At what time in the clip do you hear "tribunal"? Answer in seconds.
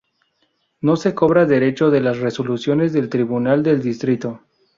3.07-3.61